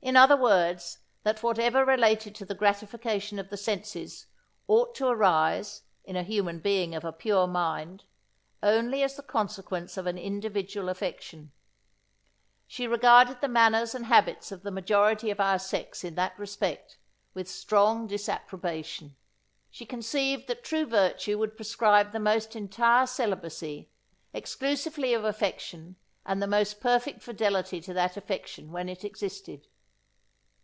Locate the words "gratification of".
2.54-3.50